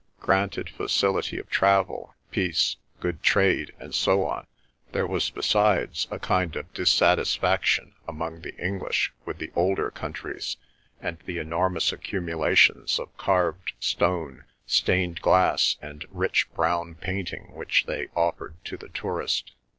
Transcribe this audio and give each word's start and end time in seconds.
Granted 0.19 0.67
facility 0.67 1.37
of 1.37 1.47
travel, 1.47 2.15
peace, 2.31 2.77
good 2.99 3.21
trade, 3.21 3.71
and 3.77 3.93
so 3.93 4.25
on, 4.25 4.47
there 4.93 5.05
was 5.05 5.29
besides 5.29 6.07
a 6.09 6.17
kind 6.17 6.55
of 6.55 6.73
dissatisfaction 6.73 7.93
among 8.07 8.41
the 8.41 8.55
English 8.55 9.13
with 9.25 9.37
the 9.37 9.51
older 9.55 9.91
countries 9.91 10.57
and 11.01 11.19
the 11.27 11.37
enormous 11.37 11.91
accumulations 11.91 12.97
of 12.97 13.15
carved 13.17 13.73
stone, 13.79 14.45
stained 14.65 15.21
glass, 15.21 15.77
and 15.83 16.05
rich 16.09 16.51
brown 16.55 16.95
painting 16.95 17.53
which 17.53 17.85
they 17.85 18.07
offered 18.15 18.55
to 18.65 18.77
the 18.77 18.89
tourist. 18.89 19.51